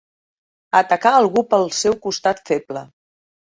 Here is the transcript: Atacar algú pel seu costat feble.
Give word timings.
Atacar 0.79 1.11
algú 1.17 1.43
pel 1.51 1.69
seu 1.81 1.99
costat 2.07 2.43
feble. 2.53 2.85